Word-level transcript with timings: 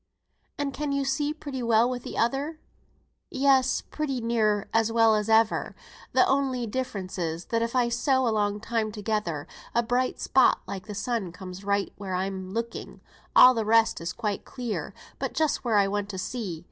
"And 0.57 0.73
can 0.73 0.91
you 0.91 1.05
see 1.05 1.31
pretty 1.31 1.61
well 1.61 1.87
with 1.87 2.03
th' 2.03 2.15
other?" 2.17 2.59
"Yes, 3.29 3.81
pretty 3.81 4.19
near 4.19 4.67
as 4.73 4.91
well 4.91 5.13
as 5.13 5.29
ever. 5.29 5.75
Th' 6.15 6.23
only 6.25 6.65
difference 6.65 7.19
is, 7.19 7.45
that 7.53 7.61
if 7.61 7.75
I 7.75 7.87
sew 7.89 8.27
a 8.27 8.33
long 8.33 8.59
time 8.59 8.91
together, 8.91 9.45
a 9.75 9.83
bright 9.83 10.19
spot 10.19 10.61
like 10.65 10.87
th' 10.87 10.95
sun 10.97 11.31
comes 11.31 11.63
right 11.63 11.93
where 11.97 12.15
I'm 12.15 12.49
looking; 12.49 12.99
all 13.35 13.53
the 13.53 13.63
rest 13.63 14.01
is 14.01 14.11
quite 14.11 14.43
clear 14.43 14.95
but 15.19 15.33
just 15.33 15.63
where 15.63 15.77
I 15.77 15.87
want 15.87 16.09
to 16.09 16.17
see. 16.17 16.59